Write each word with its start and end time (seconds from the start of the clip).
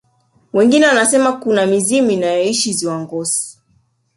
wengine 0.53 0.87
wanasema 0.87 1.31
kuna 1.33 1.65
mizimu 1.65 2.11
inayoishi 2.11 2.73
ziwa 2.73 3.01
ngosi 3.01 3.59